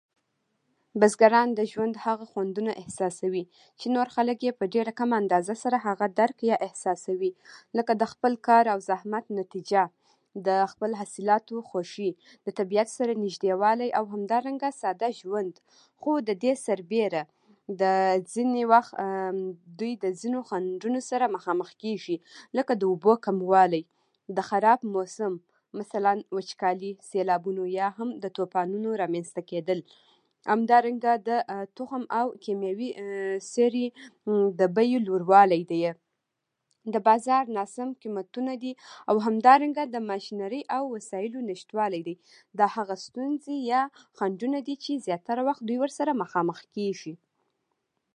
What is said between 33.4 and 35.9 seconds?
سرې د بیو لوړوالی دی،